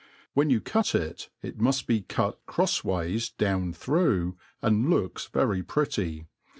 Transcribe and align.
^ 0.01 0.03
When 0.33 0.49
you 0.49 0.61
cut 0.61 0.95
it, 0.95 1.29
it 1.43 1.59
muft 1.59 1.85
be 1.85 2.01
cut 2.01 2.43
crofa 2.47 2.83
ways 2.83 3.29
down 3.29 3.71
through*, 3.73 4.35
and 4.59 4.89
looks 4.89 5.27
very 5.27 5.61
pretty.. 5.61 6.25